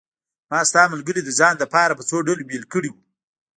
[0.51, 2.99] ما ستا ملګري د ځان لپاره په څو ډلو بېل کړي وو.